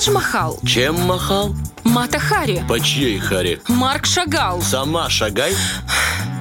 Тадж 0.00 0.10
Махал, 0.12 0.58
Чем 0.64 0.98
махал? 1.02 1.54
Мата 1.84 2.18
Хари, 2.18 2.64
По 2.66 2.80
чьей 2.80 3.18
харе? 3.18 3.60
Марк 3.68 4.06
Шагал, 4.06 4.62
Сама 4.62 5.10
шагай. 5.10 5.54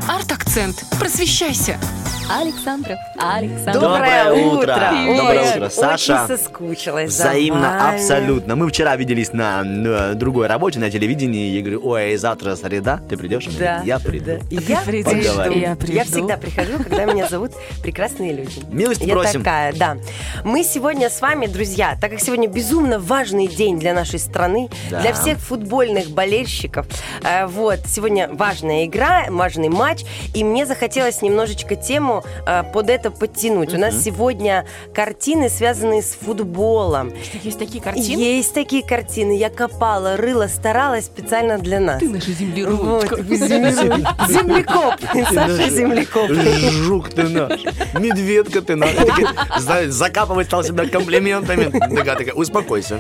Арт-акцент. 0.08 0.86
Просвещайся. 0.98 1.78
Александров, 2.30 3.00
Александров. 3.18 3.74
Доброе 3.82 4.26
Доброе 4.26 4.46
утро! 4.46 4.76
Доброе 5.18 5.40
очень 5.42 5.58
утро, 5.58 5.70
Саша. 5.70 6.28
соскучилась. 6.28 7.12
за 7.12 7.24
Взаимно, 7.24 7.62
вами. 7.80 7.96
абсолютно. 7.96 8.56
Мы 8.56 8.70
вчера 8.70 8.96
виделись 8.96 9.34
на 9.34 9.64
э, 9.66 10.14
другой 10.14 10.46
работе, 10.46 10.78
на 10.80 10.92
телевидении. 10.92 11.50
Я 11.56 11.62
говорю, 11.62 11.82
ой, 11.84 12.16
завтра 12.18 12.56
среда, 12.56 13.00
ты 13.10 13.18
придешь? 13.18 13.48
Да, 13.58 13.82
Я 13.84 13.98
приду. 13.98 14.26
да. 14.26 14.60
Я 14.60 14.82
приду. 14.82 15.10
я 15.10 15.76
Я 15.88 16.04
всегда 16.06 16.38
прихожу, 16.38 16.78
когда 16.84 17.06
меня 17.06 17.28
зовут 17.28 17.54
прекрасные 17.82 18.32
люди. 18.34 18.62
Милости 18.72 19.06
я 19.06 19.14
просим. 19.14 19.44
такая, 19.44 19.74
да. 19.74 19.98
Мы 20.44 20.64
сегодня 20.64 21.10
с 21.10 21.22
вами, 21.22 21.48
друзья, 21.48 21.98
так 22.00 22.12
как 22.12 22.20
сегодня 22.20 22.48
безумно 22.48 23.00
важный 23.00 23.48
день 23.48 23.80
для 23.80 23.94
нашей 23.96 24.20
страны, 24.20 24.70
Да. 24.92 25.02
для 25.02 25.14
всех 25.14 25.40
футбольных 25.40 26.10
болельщиков. 26.12 26.86
э, 27.24 27.48
вот, 27.48 27.80
сегодня 27.88 28.30
важная 28.32 28.86
игра, 28.86 29.26
важный 29.30 29.70
матч, 29.70 30.04
и 30.36 30.44
мне 30.44 30.68
захотелось 30.68 31.24
немножечко 31.24 31.76
тему 31.76 32.19
э, 32.46 32.64
под 32.74 32.90
это 32.90 33.12
подтянуть. 33.12 33.74
У 33.74 33.78
нас 33.78 34.02
сегодня 34.04 34.66
картины, 34.94 35.50
связанные 35.50 36.02
с 36.02 36.14
футболом. 36.16 37.12
Есть 37.44 37.60
такие 37.60 37.84
картины? 37.84 38.20
Есть 38.22 38.54
такие 38.54 38.84
картины. 38.84 39.38
Я 39.38 39.50
копала, 39.50 40.18
рыла, 40.18 40.48
старалась 40.48 41.06
специально 41.06 41.58
для 41.58 41.80
нас. 41.80 42.00
Ты 42.00 42.10
наша 42.10 42.28
Вот, 42.28 42.36
землеручка. 42.40 43.16
земля- 43.16 44.28
землекоп. 44.30 44.94
Саша 45.34 45.70
землекоп. 45.70 46.30
Жук 46.32 47.10
ты 47.10 47.24
наш, 47.24 47.62
медведка 48.00 48.62
ты 48.62 48.76
наш. 48.76 48.90
Закапывать 49.88 50.48
стал 50.48 50.64
себя 50.64 50.88
комплиментами. 50.88 51.66
Такая, 51.96 52.16
такая, 52.16 52.34
успокойся. 52.34 53.00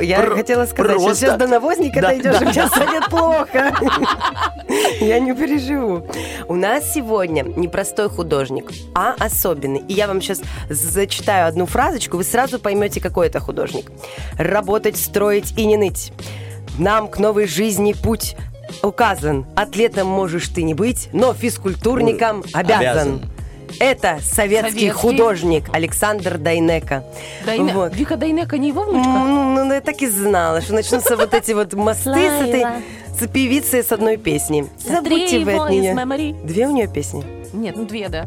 Я 0.00 0.22
хотела 0.22 0.66
сказать, 0.66 0.92
что 0.92 1.00
просто. 1.04 1.14
сейчас 1.26 1.36
до 1.38 1.46
навозника 1.46 2.00
дойдешь, 2.00 2.40
и 2.40 2.44
меня 2.44 2.68
станет 2.68 3.06
плохо. 3.10 3.74
Я 5.00 5.18
не 5.18 5.34
переживу. 5.34 6.06
У 6.48 6.54
нас 6.54 6.92
сегодня 6.92 7.42
непростой 7.56 8.08
художник, 8.08 8.55
а 8.94 9.14
особенный. 9.18 9.82
И 9.88 9.92
я 9.94 10.06
вам 10.06 10.20
сейчас 10.20 10.40
зачитаю 10.68 11.46
одну 11.48 11.66
фразочку, 11.66 12.16
вы 12.16 12.24
сразу 12.24 12.58
поймете, 12.58 13.00
какой 13.00 13.26
это 13.28 13.40
художник. 13.40 13.90
Работать, 14.38 14.96
строить 14.96 15.52
и 15.56 15.64
не 15.66 15.76
ныть. 15.76 16.12
Нам 16.78 17.08
к 17.08 17.18
новой 17.18 17.46
жизни 17.46 17.92
путь 17.92 18.36
указан. 18.82 19.46
Атлетом 19.54 20.06
можешь 20.08 20.48
ты 20.48 20.62
не 20.62 20.74
быть, 20.74 21.08
но 21.12 21.32
физкультурником 21.34 22.44
обязан. 22.52 22.80
Обязан. 23.20 23.30
Это 23.80 24.18
советский, 24.22 24.70
Советский. 24.70 24.90
художник 24.90 25.64
Александр 25.72 26.38
Дайнека. 26.38 27.04
Дайне- 27.44 27.72
Вот. 27.72 27.94
Вика 27.96 28.16
Дайнека 28.16 28.58
не 28.58 28.68
его 28.68 28.84
внучка? 28.84 29.08
Ну, 29.10 29.26
ну, 29.54 29.64
ну, 29.64 29.74
я 29.74 29.80
так 29.80 30.00
и 30.02 30.06
знала, 30.06 30.60
что 30.60 30.74
начнутся 30.74 31.16
вот 31.16 31.34
эти 31.34 31.52
вот 31.52 31.74
мосты 31.74 32.14
с 32.14 32.42
этой 32.42 32.64
с 33.18 33.26
певицей 33.28 33.82
с 33.82 33.92
одной 33.92 34.18
песней. 34.18 34.66
Забудьте 34.78 35.40
вы 35.40 35.54
от 35.54 35.70
нее. 35.70 36.36
Две 36.44 36.68
у 36.68 36.70
нее 36.70 36.86
песни. 36.86 37.24
Нет, 37.56 37.74
ну 37.76 37.84
две, 37.86 38.08
да. 38.08 38.26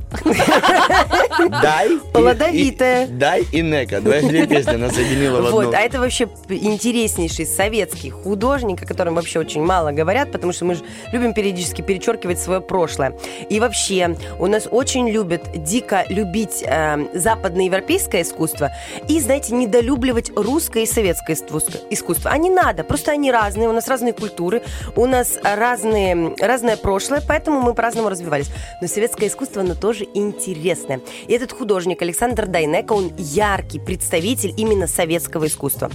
Дай. 1.62 1.98
Плодовитая. 2.14 3.06
и- 3.06 3.10
Дай 3.10 3.44
и 3.52 3.62
Нека. 3.62 4.02
Две 4.02 4.46
песни 4.48 4.74
она 4.76 4.90
соединила 4.90 5.42
в 5.42 5.52
Вот, 5.52 5.66
одну. 5.68 5.78
а 5.78 5.82
это 5.82 6.00
вообще 6.00 6.28
интереснейший 6.50 7.46
советский 7.46 8.10
художник, 8.10 8.82
о 8.84 8.86
котором 8.86 9.16
вообще 9.16 9.40
очень 9.40 9.64
мало 9.64 9.92
говорят, 9.92 10.32
потому 10.32 10.52
что 10.54 10.66
мы 10.66 10.76
же 10.76 10.82
любим 11.14 11.34
периодически 11.34 11.82
перечеркивать 11.82 12.40
свое 12.40 12.62
прошлое. 12.62 13.14
И 13.50 13.60
вообще, 13.60 14.16
у 14.40 14.48
нас 14.48 14.68
очень 14.70 15.10
любят 15.10 15.44
дико 15.64 16.06
любить 16.10 16.64
э, 16.66 16.98
западноевропейское 17.14 18.24
искусство 18.24 18.72
и, 19.08 19.20
знаете, 19.20 19.54
недолюбливать 19.54 20.32
русское 20.36 20.84
и 20.84 20.86
советское 20.88 21.34
искусство- 21.34 21.80
искусство. 21.90 22.32
А 22.32 22.38
не 22.38 22.50
надо, 22.50 22.84
просто 22.84 23.12
они 23.12 23.32
разные, 23.32 23.70
у 23.70 23.74
нас 23.74 23.88
разные 23.88 24.14
культуры, 24.14 24.62
у 24.96 25.06
нас 25.06 25.38
разные, 25.44 26.34
разное 26.40 26.78
прошлое, 26.78 27.22
поэтому 27.28 27.62
мы 27.62 27.74
по-разному 27.74 28.10
развивались. 28.10 28.48
Но 28.82 28.88
советское 28.88 29.19
искусство, 29.28 29.62
оно 29.62 29.76
тоже 29.76 30.08
интересное. 30.14 31.02
И 31.28 31.34
этот 31.34 31.52
художник 31.52 32.02
Александр 32.02 32.48
Дайнека, 32.48 32.94
он 32.94 33.12
яркий 33.18 33.80
представитель 33.80 34.54
именно 34.58 34.88
советского 34.88 35.48
искусства. 35.48 35.90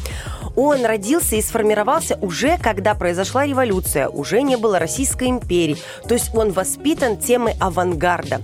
Он 0.57 0.85
родился 0.85 1.37
и 1.37 1.43
сформировался 1.43 2.19
уже, 2.21 2.59
когда 2.59 2.95
произошла 2.95 3.45
революция, 3.47 4.09
уже 4.09 4.43
не 4.43 4.57
было 4.57 4.79
Российской 4.79 5.29
империи. 5.29 5.77
То 6.07 6.15
есть 6.15 6.35
он 6.35 6.53
воспитан 6.53 7.17
темой 7.17 7.55
авангарда. 7.61 8.41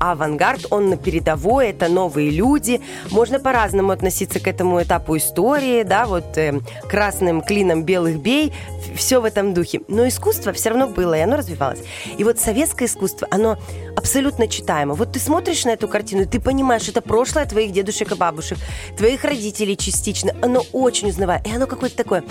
А 0.00 0.12
авангард, 0.12 0.66
он 0.70 0.90
на 0.90 0.96
передовой, 0.96 1.68
это 1.68 1.88
новые 1.88 2.30
люди. 2.30 2.80
Можно 3.10 3.38
по-разному 3.38 3.92
относиться 3.92 4.40
к 4.40 4.48
этому 4.48 4.82
этапу 4.82 5.16
истории, 5.16 5.84
да, 5.84 6.06
вот 6.06 6.36
э, 6.36 6.60
красным 6.88 7.40
клином 7.40 7.84
белых 7.84 8.20
бей, 8.20 8.52
все 8.96 9.20
в 9.20 9.24
этом 9.24 9.54
духе. 9.54 9.80
Но 9.86 10.08
искусство 10.08 10.52
все 10.52 10.70
равно 10.70 10.88
было, 10.88 11.14
и 11.14 11.20
оно 11.20 11.36
развивалось. 11.36 11.80
И 12.18 12.24
вот 12.24 12.40
советское 12.40 12.86
искусство, 12.86 13.28
оно 13.30 13.56
абсолютно 13.96 14.11
читаемо. 14.48 14.94
Вот 14.94 15.12
ты 15.12 15.18
смотришь 15.18 15.64
на 15.64 15.70
эту 15.70 15.88
картину, 15.88 16.26
ты 16.26 16.40
понимаешь, 16.40 16.88
это 16.88 17.00
прошлое 17.00 17.46
твоих 17.46 17.72
дедушек 17.72 18.12
и 18.12 18.14
бабушек, 18.14 18.58
твоих 18.96 19.24
родителей 19.24 19.76
частично. 19.76 20.32
Оно 20.42 20.64
очень 20.72 21.08
узнаваемо. 21.08 21.44
И 21.46 21.54
оно 21.54 21.66
какое-то 21.66 21.96
такое 21.96 22.24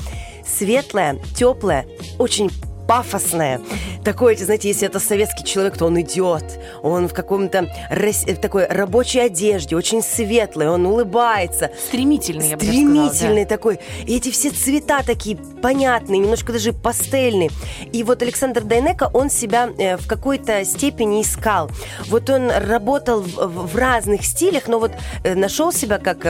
светлое, 0.45 1.19
теплое, 1.35 1.87
очень 2.19 2.51
пафосное. 2.91 3.61
Такое, 4.03 4.35
знаете, 4.35 4.67
если 4.67 4.85
это 4.85 4.99
советский 4.99 5.45
человек, 5.45 5.77
то 5.77 5.85
он 5.85 6.01
идет, 6.01 6.43
он 6.83 7.07
в 7.07 7.13
каком-то 7.13 7.69
рас- 7.89 8.25
в 8.25 8.35
такой 8.35 8.67
рабочей 8.67 9.19
одежде, 9.19 9.77
очень 9.77 10.01
светлый, 10.01 10.67
он 10.67 10.85
улыбается. 10.85 11.71
Стремительный, 11.87 12.49
я 12.49 12.57
бы 12.57 12.65
даже 12.65 12.77
сказала, 12.77 13.07
да. 13.07 13.13
Стремительный 13.13 13.45
такой. 13.45 13.79
И 14.05 14.17
эти 14.17 14.29
все 14.29 14.49
цвета 14.49 15.03
такие 15.03 15.37
понятные, 15.37 16.19
немножко 16.19 16.51
даже 16.51 16.73
пастельные. 16.73 17.49
И 17.93 18.03
вот 18.03 18.21
Александр 18.23 18.61
Дайнека, 18.61 19.09
он 19.13 19.29
себя 19.29 19.69
э, 19.77 19.95
в 19.95 20.05
какой-то 20.05 20.65
степени 20.65 21.21
искал. 21.21 21.71
Вот 22.07 22.29
он 22.29 22.51
работал 22.51 23.21
в, 23.21 23.77
разных 23.77 24.25
стилях, 24.25 24.67
но 24.67 24.79
вот 24.79 24.91
э, 25.23 25.33
нашел 25.33 25.71
себя 25.71 25.97
как... 25.97 26.25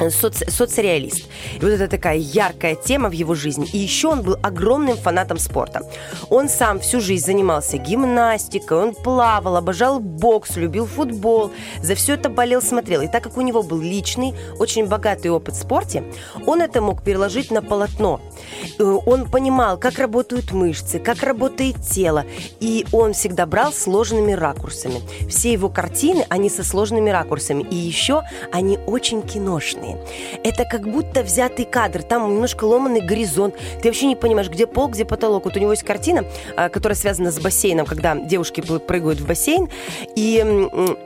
эм, 0.00 0.08
соци- 0.08 0.50
соцреалист. 0.50 1.26
И 1.56 1.60
вот 1.60 1.68
это 1.70 1.88
такая 1.88 2.16
яркая 2.16 2.74
тема 2.74 3.08
в 3.08 3.12
его 3.12 3.34
жизни. 3.34 3.66
И 3.72 3.78
еще 3.78 4.08
он 4.08 4.22
был 4.22 4.36
огромным 4.42 4.96
фанатом 4.96 5.38
спорта. 5.38 5.82
Он 6.30 6.48
сам 6.48 6.80
всю 6.80 7.00
жизнь 7.00 7.24
занимался 7.26 7.78
гимнастикой, 7.78 8.78
он 8.78 8.94
плавал, 8.94 9.56
обожал 9.56 10.00
бокс, 10.00 10.56
любил 10.56 10.86
футбол. 10.86 11.50
За 11.82 11.94
все 11.94 12.14
это 12.14 12.28
болел, 12.28 12.62
смотрел. 12.62 13.02
И 13.02 13.08
так 13.08 13.22
как 13.22 13.36
у 13.36 13.40
него 13.42 13.62
был 13.62 13.80
личный, 13.80 14.34
очень 14.58 14.86
богатый 14.86 15.28
опыт 15.28 15.54
в 15.54 15.60
спорте, 15.60 16.04
он 16.46 16.60
это 16.62 16.80
мог 16.80 17.02
переложить 17.02 17.50
на 17.50 17.62
полотно. 17.62 18.20
Э, 18.78 18.82
Он 19.06 19.30
понимал, 19.30 19.78
как 19.78 19.98
работают 19.98 20.52
мышцы, 20.52 20.98
как 20.98 21.22
работает 21.22 21.76
тело. 21.82 22.24
И 22.60 22.86
он 22.92 23.12
всегда 23.12 23.46
брал 23.46 23.72
сложными 23.72 24.32
ракурсами. 24.32 25.00
Все 25.28 25.52
его 25.52 25.68
картины, 25.68 26.24
они 26.28 26.50
со 26.50 26.64
сложными 26.64 27.10
ракурсами. 27.10 27.62
И 27.70 27.74
еще 27.76 28.22
они 28.52 28.78
очень 28.86 29.22
киношные. 29.22 29.87
Это 30.44 30.64
как 30.64 30.82
будто 30.88 31.22
взятый 31.22 31.64
кадр. 31.64 32.02
Там 32.02 32.28
немножко 32.32 32.64
ломанный 32.64 33.00
горизонт. 33.00 33.54
Ты 33.82 33.88
вообще 33.88 34.06
не 34.06 34.16
понимаешь, 34.16 34.48
где 34.48 34.66
пол, 34.66 34.88
где 34.88 35.04
потолок. 35.04 35.44
Вот 35.44 35.56
у 35.56 35.60
него 35.60 35.72
есть 35.72 35.84
картина, 35.84 36.24
а, 36.56 36.68
которая 36.68 36.96
связана 36.96 37.30
с 37.30 37.38
бассейном, 37.38 37.86
когда 37.86 38.14
девушки 38.16 38.60
прыгают 38.60 39.20
в 39.20 39.26
бассейн. 39.26 39.68
И 40.16 40.42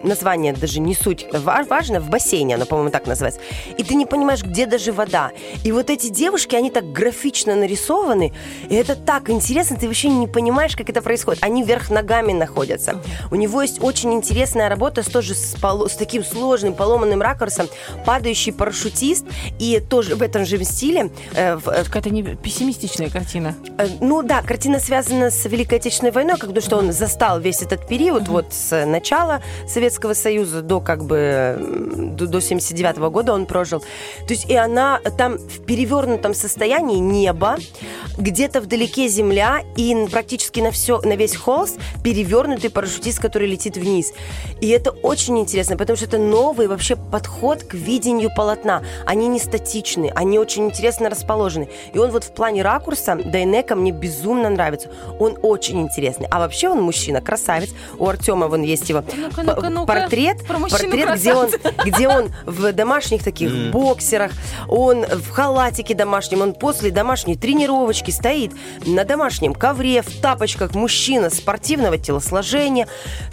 название 0.03 0.53
даже 0.53 0.81
не 0.81 0.95
суть 0.95 1.27
ва- 1.33 1.65
важно. 1.69 2.01
В 2.01 2.09
бассейне 2.11 2.55
оно, 2.55 2.67
по-моему, 2.67 2.91
так 2.91 3.07
называется. 3.07 3.41
И 3.77 3.83
ты 3.83 3.95
не 3.95 4.07
понимаешь, 4.07 4.43
где 4.43 4.67
даже 4.67 4.93
вода. 4.93 5.31
И 5.65 5.73
вот 5.73 5.91
эти 5.91 6.09
девушки, 6.09 6.57
они 6.57 6.71
так 6.71 6.93
графично 6.93 7.55
нарисованы. 7.55 8.33
И 8.69 8.75
это 8.75 8.97
так 8.97 9.31
интересно. 9.31 9.77
Ты 9.77 9.87
вообще 9.87 10.09
не 10.09 10.27
понимаешь, 10.27 10.77
как 10.77 10.89
это 10.91 11.03
происходит. 11.03 11.43
Они 11.43 11.63
вверх 11.63 11.91
ногами 11.91 12.33
находятся. 12.33 13.01
У 13.31 13.35
него 13.37 13.63
есть 13.63 13.83
очень 13.83 14.13
интересная 14.15 14.69
работа 14.69 15.03
с 15.03 15.07
тоже 15.07 15.35
с, 15.35 15.55
поло- 15.61 15.89
с 15.89 15.97
таким 15.97 16.25
сложным 16.25 16.75
поломанным 16.75 17.21
ракурсом. 17.23 17.69
Падающий 18.07 18.53
парашютист. 18.73 19.27
И 19.59 19.81
тоже 19.81 20.17
в 20.17 20.23
этом 20.23 20.45
же 20.47 20.63
стиле. 20.65 21.11
э, 21.35 21.59
э, 21.65 21.85
Какая-то 21.85 22.11
не 22.11 22.23
пессимистичная 22.23 23.11
картина. 23.11 23.55
Э, 23.79 23.87
Ну 24.01 24.23
да, 24.23 24.43
картина 24.43 24.81
связана 24.81 25.31
с 25.31 25.45
Великой 25.45 25.79
Отечественной 25.79 26.13
войной, 26.13 26.39
как 26.39 26.53
бы, 26.53 26.61
что 26.61 26.77
он 26.77 26.93
застал 26.93 27.41
весь 27.41 27.63
этот 27.63 27.87
период, 27.87 28.29
вот 28.29 28.47
с 28.53 28.87
начала 28.87 29.43
Советского 29.69 30.15
Союза 30.15 30.63
до 30.63 30.81
как 30.81 31.05
бы 31.05 31.57
до, 32.17 32.27
до 32.27 32.41
79 32.41 32.99
года 33.11 33.33
он 33.33 33.47
прожил. 33.47 33.81
То 33.81 34.35
есть 34.35 34.49
и 34.49 34.55
она 34.55 35.01
там 35.19 35.39
в 35.39 35.65
перевернутом 35.65 36.35
состоянии 36.35 36.99
небо, 36.99 37.57
где-то 38.19 38.61
вдалеке 38.61 39.09
земля, 39.09 39.63
и 39.77 40.07
практически 40.11 40.61
на 40.61 40.71
все, 40.71 41.01
на 41.01 41.17
весь 41.17 41.37
холст 41.37 41.79
перевернутый 42.03 42.71
парашютист, 42.71 43.19
который 43.19 43.49
летит 43.49 43.77
вниз. 43.77 44.13
И 44.61 44.69
это 44.69 44.91
очень 44.91 45.39
интересно, 45.39 45.77
потому 45.77 45.97
что 45.97 46.07
это 46.07 46.19
новый 46.19 46.69
вообще 46.69 46.97
подход 46.97 47.65
к 47.65 47.75
видению 47.75 48.31
полотна. 48.37 48.62
Полотна, 48.63 48.83
они 49.07 49.29
не 49.29 49.39
статичны, 49.39 50.11
они 50.15 50.39
очень 50.39 50.67
интересно 50.67 51.11
расположены. 51.11 51.69
И 51.93 51.99
он 51.99 52.11
вот 52.11 52.25
в 52.25 52.33
плане 52.33 52.63
ракурса 52.63 53.17
Дайнека 53.17 53.75
мне 53.75 53.93
безумно 53.93 54.49
нравится. 54.49 54.89
Он 55.19 55.37
очень 55.43 55.81
интересный. 55.81 56.27
А 56.31 56.39
вообще 56.39 56.69
он 56.69 56.81
мужчина, 56.81 57.21
красавец. 57.21 57.71
У 57.99 58.09
Артема 58.09 58.49
вон 58.49 58.63
есть 58.63 58.89
его 58.89 59.03
Ну-ка, 59.17 59.43
ну-ка, 59.43 59.69
ну-ка. 59.69 59.87
портрет, 59.87 60.47
портрет, 60.47 61.17
где 61.17 61.35
он, 61.35 61.51
где 61.85 62.09
он 62.09 62.33
в 62.47 62.73
домашних 62.73 63.23
таких 63.23 63.71
боксерах, 63.71 64.33
он 64.69 65.05
в 65.05 65.31
халатике 65.31 65.95
домашнем, 65.95 66.43
он 66.43 66.55
после 66.55 66.91
домашней 66.91 67.37
тренировочки 67.37 68.11
стоит 68.11 68.53
на 68.87 69.05
домашнем 69.05 69.55
ковре, 69.55 70.03
в 70.03 70.21
тапочках, 70.21 70.75
мужчина 70.75 71.31
спортивного 71.31 71.99
телосложения. 71.99 72.87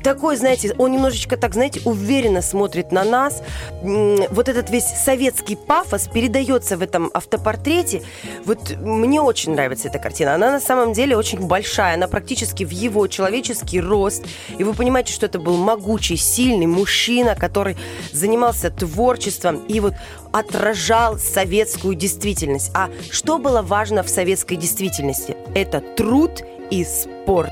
Такой, 0.03 0.35
знаете, 0.35 0.73
он 0.77 0.91
немножечко 0.91 1.37
так, 1.37 1.53
знаете, 1.53 1.81
уверенно 1.85 2.41
смотрит 2.41 2.91
на 2.91 3.03
нас. 3.03 3.41
Вот 3.81 4.49
этот 4.49 4.69
весь 4.69 4.85
советский 5.19 5.57
пафос 5.57 6.07
передается 6.07 6.77
в 6.77 6.81
этом 6.81 7.11
автопортрете. 7.13 8.03
Вот 8.45 8.77
мне 8.79 9.19
очень 9.19 9.51
нравится 9.51 9.89
эта 9.89 9.99
картина. 9.99 10.35
Она 10.35 10.49
на 10.49 10.61
самом 10.61 10.93
деле 10.93 11.17
очень 11.17 11.39
большая, 11.39 11.95
она 11.95 12.07
практически 12.07 12.63
в 12.63 12.69
его 12.69 13.05
человеческий 13.07 13.81
рост. 13.81 14.23
И 14.57 14.63
вы 14.63 14.73
понимаете, 14.73 15.11
что 15.11 15.25
это 15.25 15.37
был 15.37 15.57
могучий, 15.57 16.15
сильный 16.15 16.67
мужчина, 16.67 17.35
который 17.35 17.75
занимался 18.13 18.69
творчеством 18.71 19.57
и 19.67 19.81
вот 19.81 19.93
отражал 20.31 21.19
советскую 21.19 21.95
действительность. 21.95 22.71
А 22.73 22.89
что 23.11 23.39
было 23.39 23.61
важно 23.61 24.03
в 24.03 24.09
советской 24.09 24.55
действительности? 24.55 25.35
Это 25.53 25.81
труд 25.81 26.43
и 26.71 26.85
спорт. 26.85 27.51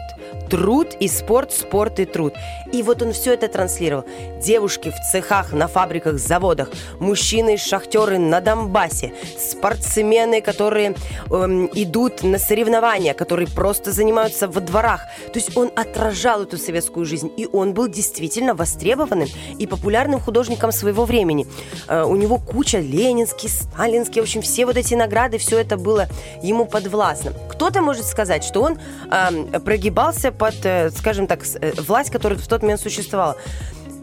Труд 0.49 0.95
и 0.99 1.07
спорт, 1.07 1.51
спорт 1.51 1.99
и 1.99 2.05
труд. 2.05 2.33
И 2.71 2.83
вот 2.83 3.01
он 3.01 3.13
все 3.13 3.33
это 3.33 3.47
транслировал. 3.47 4.05
Девушки 4.41 4.91
в 4.91 5.11
цехах, 5.11 5.53
на 5.53 5.67
фабриках, 5.67 6.19
заводах, 6.19 6.69
мужчины 6.99 7.57
шахтеры 7.57 8.17
на 8.17 8.41
Донбассе, 8.41 9.13
спортсмены, 9.37 10.41
которые 10.41 10.95
эм, 11.29 11.69
идут 11.73 12.23
на 12.23 12.39
соревнования, 12.39 13.13
которые 13.13 13.47
просто 13.47 13.91
занимаются 13.91 14.47
во 14.47 14.61
дворах. 14.61 15.01
То 15.33 15.39
есть 15.39 15.55
он 15.57 15.71
отражал 15.75 16.43
эту 16.43 16.57
советскую 16.57 17.05
жизнь, 17.05 17.31
и 17.37 17.47
он 17.51 17.73
был 17.73 17.87
действительно 17.87 18.53
востребованным 18.53 19.27
и 19.59 19.67
популярным 19.67 20.19
художником 20.19 20.71
своего 20.71 21.05
времени. 21.05 21.47
Э, 21.87 22.03
у 22.03 22.15
него 22.15 22.37
куча 22.37 22.79
ленинские, 22.79 23.51
сталинские, 23.51 24.23
в 24.23 24.25
общем, 24.25 24.41
все 24.41 24.65
вот 24.65 24.77
эти 24.77 24.93
награды, 24.93 25.37
все 25.37 25.59
это 25.59 25.77
было 25.77 26.07
ему 26.41 26.65
подвластно. 26.65 27.33
Кто-то 27.49 27.81
может 27.81 28.05
сказать, 28.05 28.43
что 28.43 28.61
он 28.61 28.77
эм, 29.11 29.61
прогибался 29.61 30.31
под, 30.37 30.55
э, 30.65 30.89
скажем 30.91 31.27
так, 31.27 31.43
э, 31.61 31.73
власть, 31.81 32.11
которая 32.11 32.37
в 32.37 32.47
тот 32.47 32.61
момент 32.61 32.81
существовала. 32.81 33.37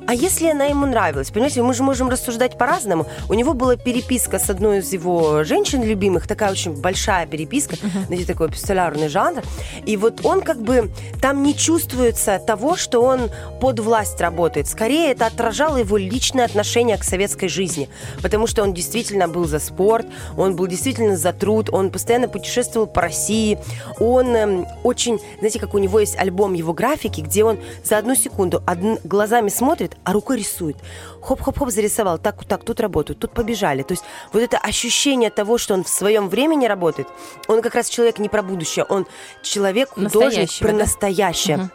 А 0.06 0.14
если 0.14 0.48
она 0.48 0.66
ему 0.66 0.84
нравилась? 0.84 1.30
Понимаете, 1.30 1.62
мы 1.62 1.72
же 1.72 1.82
можем 1.82 2.10
рассуждать 2.10 2.58
по-разному. 2.58 3.06
У 3.30 3.34
него 3.34 3.54
была 3.54 3.76
переписка 3.76 4.38
с 4.38 4.50
одной 4.50 4.78
из 4.78 4.92
его 4.92 5.44
женщин 5.44 5.82
любимых, 5.82 6.26
такая 6.26 6.52
очень 6.52 6.72
большая 6.72 7.26
переписка, 7.26 7.76
знаете, 8.06 8.26
такой 8.26 8.50
пистолярный 8.50 9.08
жанр. 9.08 9.42
И 9.86 9.96
вот 9.96 10.24
он 10.24 10.42
как 10.42 10.60
бы, 10.60 10.90
там 11.22 11.42
не 11.42 11.56
чувствуется 11.56 12.38
того, 12.38 12.76
что 12.76 13.00
он 13.00 13.30
под 13.60 13.80
власть 13.80 14.20
работает. 14.20 14.68
Скорее, 14.68 15.12
это 15.12 15.26
отражало 15.26 15.78
его 15.78 15.96
личное 15.96 16.44
отношение 16.44 16.98
к 16.98 17.04
советской 17.04 17.48
жизни. 17.48 17.88
Потому 18.20 18.46
что 18.46 18.62
он 18.62 18.74
действительно 18.74 19.26
был 19.26 19.46
за 19.46 19.58
спорт, 19.58 20.06
он 20.36 20.54
был 20.54 20.66
действительно 20.66 21.16
за 21.16 21.32
труд, 21.32 21.70
он 21.72 21.90
постоянно 21.90 22.28
путешествовал 22.28 22.86
по 22.86 23.00
России. 23.00 23.58
Он 23.98 24.36
эм, 24.36 24.66
очень, 24.82 25.18
знаете, 25.38 25.58
как 25.58 25.72
у 25.72 25.78
него 25.78 25.98
есть 25.98 26.16
альбом 26.18 26.52
его 26.52 26.74
графики, 26.74 27.22
где 27.22 27.42
он 27.42 27.58
за 27.82 27.96
одну 27.96 28.14
секунду 28.14 28.62
одн- 28.66 29.00
глазами 29.04 29.48
смотрит, 29.48 29.93
а 30.02 30.12
рукой 30.12 30.38
рисует. 30.38 30.76
Хоп-хоп-хоп 31.22 31.70
зарисовал. 31.70 32.18
Так, 32.18 32.44
так, 32.44 32.64
тут 32.64 32.80
работают, 32.80 33.18
тут 33.18 33.32
побежали. 33.32 33.82
То 33.82 33.92
есть 33.92 34.04
вот 34.32 34.42
это 34.42 34.58
ощущение 34.58 35.30
того, 35.30 35.58
что 35.58 35.74
он 35.74 35.84
в 35.84 35.88
своем 35.88 36.28
времени 36.28 36.66
работает, 36.66 37.08
он 37.48 37.62
как 37.62 37.74
раз 37.74 37.88
человек 37.88 38.18
не 38.18 38.28
про 38.28 38.42
будущее, 38.42 38.84
он 38.88 39.06
человек, 39.42 39.90
художник 39.90 40.50
про 40.58 40.72
да? 40.72 40.78
настоящее. 40.78 41.70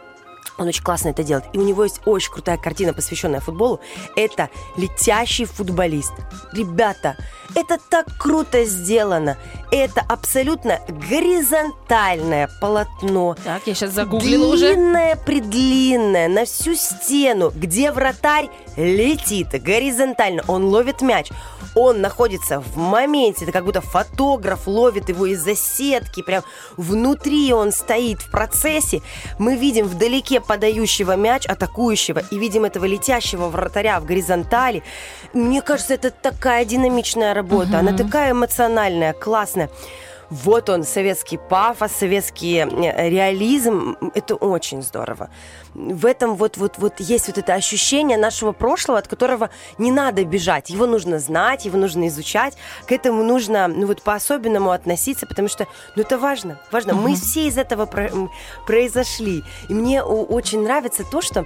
Он 0.59 0.67
очень 0.67 0.83
классно 0.83 1.09
это 1.09 1.23
делает. 1.23 1.45
И 1.53 1.57
у 1.57 1.63
него 1.63 1.83
есть 1.83 2.01
очень 2.05 2.31
крутая 2.31 2.57
картина, 2.57 2.93
посвященная 2.93 3.39
футболу. 3.39 3.79
Это 4.15 4.49
«Летящий 4.75 5.45
футболист». 5.45 6.13
Ребята, 6.51 7.15
это 7.55 7.77
так 7.89 8.05
круто 8.17 8.65
сделано. 8.65 9.37
Это 9.71 10.01
абсолютно 10.01 10.79
горизонтальное 11.09 12.49
полотно. 12.59 13.35
Так, 13.43 13.63
я 13.65 13.73
сейчас 13.73 13.91
загуглила 13.91 14.53
уже. 14.53 14.73
Длинное, 14.73 15.15
предлинное, 15.15 16.27
на 16.27 16.45
всю 16.45 16.75
стену, 16.75 17.51
где 17.55 17.91
вратарь 17.91 18.49
летит 18.75 19.49
горизонтально, 19.61 20.43
он 20.47 20.65
ловит 20.65 21.01
мяч. 21.01 21.29
Он 21.75 22.01
находится 22.01 22.59
в 22.59 22.77
моменте, 22.77 23.43
это 23.43 23.51
как 23.51 23.65
будто 23.65 23.81
фотограф 23.81 24.67
ловит 24.67 25.09
его 25.09 25.27
из-за 25.27 25.55
сетки, 25.55 26.21
прям 26.21 26.43
внутри 26.77 27.53
он 27.53 27.71
стоит 27.71 28.21
в 28.21 28.31
процессе. 28.31 29.01
Мы 29.37 29.55
видим 29.55 29.85
вдалеке 29.85 30.41
подающего 30.41 31.15
мяч, 31.15 31.45
атакующего, 31.45 32.23
и 32.31 32.37
видим 32.37 32.65
этого 32.65 32.85
летящего 32.85 33.49
вратаря 33.49 33.99
в 33.99 34.05
горизонтали. 34.05 34.83
Мне 35.33 35.61
кажется, 35.61 35.93
это 35.93 36.09
такая 36.09 36.65
динамичная 36.65 37.33
работа, 37.33 37.79
она 37.79 37.95
такая 37.95 38.31
эмоциональная, 38.31 39.13
классная. 39.13 39.69
Вот 40.29 40.69
он, 40.69 40.83
советский 40.83 41.37
пафос, 41.37 41.91
советский 41.91 42.57
э, 42.57 43.09
реализм. 43.09 43.97
Это 44.13 44.35
очень 44.35 44.81
здорово. 44.83 45.29
В 45.73 46.05
этом 46.05 46.35
вот, 46.35 46.57
вот, 46.57 46.77
вот 46.77 46.99
есть 46.99 47.27
вот 47.27 47.37
это 47.37 47.53
ощущение 47.53 48.17
нашего 48.17 48.51
прошлого, 48.51 48.99
от 48.99 49.07
которого 49.07 49.49
не 49.77 49.91
надо 49.91 50.23
бежать. 50.25 50.69
Его 50.69 50.85
нужно 50.85 51.19
знать, 51.19 51.65
его 51.65 51.77
нужно 51.77 52.07
изучать. 52.07 52.57
К 52.85 52.91
этому 52.91 53.23
нужно 53.23 53.67
ну, 53.67 53.87
вот 53.87 54.03
по-особенному 54.03 54.71
относиться, 54.71 55.25
потому 55.25 55.47
что 55.47 55.67
ну, 55.95 56.03
это 56.03 56.17
важно. 56.17 56.59
важно. 56.71 56.93
Мы 56.93 57.15
все 57.15 57.47
из 57.47 57.57
этого 57.57 57.85
про- 57.85 58.11
произошли. 58.67 59.43
И 59.67 59.73
мне 59.73 60.03
очень 60.03 60.61
нравится 60.61 61.03
то, 61.03 61.21
что 61.21 61.45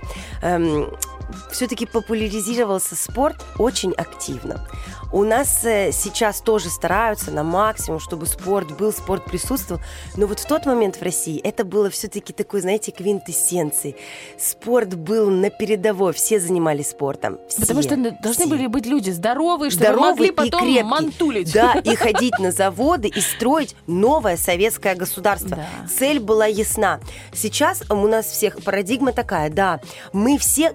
все-таки 1.51 1.85
популяризировался 1.85 2.95
спорт 2.95 3.43
очень 3.57 3.91
активно. 3.93 4.67
У 5.11 5.23
нас 5.23 5.63
э, 5.63 5.91
сейчас 5.91 6.41
тоже 6.41 6.69
стараются 6.69 7.29
на 7.29 7.43
максимум, 7.43 7.99
чтобы 7.99 8.25
спорт 8.25 8.75
был, 8.77 8.91
спорт 8.91 9.25
присутствовал. 9.25 9.79
Но 10.17 10.25
вот 10.25 10.39
в 10.39 10.47
тот 10.47 10.65
момент 10.65 10.95
в 10.95 11.03
России 11.03 11.39
это 11.39 11.63
было 11.63 11.91
все-таки 11.91 12.33
такой, 12.33 12.61
знаете, 12.61 12.91
квинтэссенцией. 12.91 13.95
Спорт 14.39 14.95
был 14.95 15.29
на 15.29 15.51
передовой, 15.51 16.13
все 16.13 16.39
занимались 16.39 16.89
спортом. 16.89 17.37
Все, 17.47 17.61
Потому 17.61 17.83
что 17.83 17.95
должны 17.95 18.45
все. 18.45 18.47
были 18.47 18.65
быть 18.65 18.87
люди 18.87 19.11
здоровые, 19.11 19.69
чтобы 19.69 19.85
Здоровый 19.85 20.09
могли 20.09 20.27
и 20.29 20.31
потом 20.31 20.61
крепкий. 20.61 20.83
мантулить. 20.83 21.53
Да, 21.53 21.73
и 21.73 21.95
ходить 21.95 22.39
на 22.39 22.51
заводы 22.51 23.07
и 23.07 23.21
строить 23.21 23.75
новое 23.85 24.35
советское 24.35 24.95
государство. 24.95 25.57
Да. 25.57 25.67
Цель 25.95 26.19
была 26.19 26.47
ясна. 26.47 26.99
Сейчас 27.33 27.83
у 27.89 28.07
нас 28.07 28.25
всех 28.25 28.63
парадигма 28.63 29.13
такая, 29.13 29.51
да, 29.51 29.79
мы 30.11 30.39
все, 30.39 30.71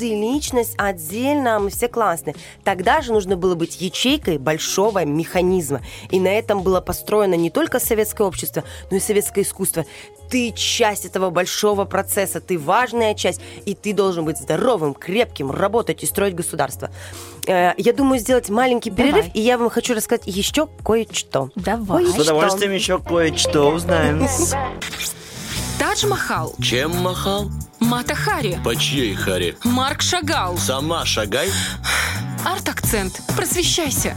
каждая 0.00 0.18
личность 0.18 0.74
отдельно, 0.78 1.58
мы 1.58 1.70
все 1.70 1.88
классные. 1.88 2.34
Тогда 2.64 3.02
же 3.02 3.12
нужно 3.12 3.36
было 3.36 3.54
быть 3.54 3.80
ячейкой 3.80 4.38
большого 4.38 5.04
механизма. 5.04 5.82
И 6.10 6.18
на 6.18 6.28
этом 6.28 6.62
было 6.62 6.80
построено 6.80 7.34
не 7.34 7.50
только 7.50 7.78
советское 7.78 8.26
общество, 8.26 8.64
но 8.90 8.96
и 8.96 9.00
советское 9.00 9.42
искусство. 9.42 9.84
Ты 10.30 10.52
часть 10.52 11.04
этого 11.04 11.28
большого 11.30 11.84
процесса, 11.84 12.40
ты 12.40 12.58
важная 12.58 13.14
часть, 13.14 13.40
и 13.66 13.74
ты 13.74 13.92
должен 13.92 14.24
быть 14.24 14.38
здоровым, 14.38 14.94
крепким, 14.94 15.50
работать 15.50 16.02
и 16.02 16.06
строить 16.06 16.34
государство. 16.34 16.90
Э, 17.46 17.72
Я 17.76 17.92
думаю 17.92 18.20
сделать 18.20 18.48
маленький 18.48 18.90
перерыв, 18.90 19.26
Давай. 19.26 19.30
и 19.34 19.40
я 19.40 19.58
вам 19.58 19.68
хочу 19.68 19.94
рассказать 19.94 20.26
еще 20.26 20.66
кое-что. 20.84 21.50
Давай. 21.56 22.06
С 22.06 22.16
удовольствием 22.18 22.72
еще 22.72 22.98
кое-что 22.98 23.70
узнаем. 23.70 24.26
Тадж-Махал, 25.78 26.54
Чем 26.60 26.94
махал? 26.96 27.50
Мата 27.80 28.14
Хари, 28.14 28.58
По 28.62 28.76
чьей 28.76 29.14
харе? 29.14 29.56
Марк 29.64 30.02
Шагал, 30.02 30.56
Сама 30.58 31.04
шагай. 31.06 31.50
Арт-акцент. 32.90 33.20
Просвещайся. 33.36 34.16